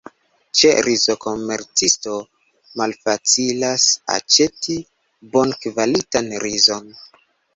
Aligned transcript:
Ĉe 0.59 0.69
rizkomercisto 0.85 2.13
malfacilas 2.81 3.85
aĉeti 4.15 4.79
bonkvalitan 5.37 6.33
rizon. 6.47 6.91